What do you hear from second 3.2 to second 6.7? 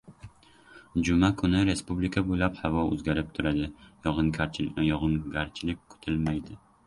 turadi, yog‘ingarchilik kutilmaydi